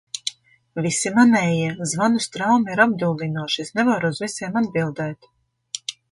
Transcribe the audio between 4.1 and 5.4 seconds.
uz visiem atbildēt.